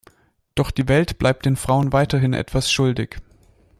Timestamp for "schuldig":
2.71-3.17